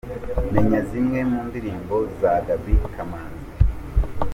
Menya 0.53 0.79
zimwe 0.89 1.19
mu 1.31 1.39
ndirimbo 1.49 1.95
za 2.19 2.33
Gaby 2.45 2.73
Kamanzi. 2.93 3.51